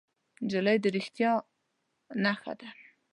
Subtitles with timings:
[0.43, 1.31] نجلۍ د رښتیا
[2.23, 2.69] نښه ده.